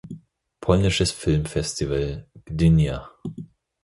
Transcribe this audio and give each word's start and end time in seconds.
Polnisches 0.61 1.11
Filmfestival 1.11 2.25
Gdynia 2.45 3.07